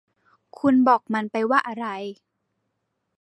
[0.59, 1.85] คุณบอกมันไปว่าอะไร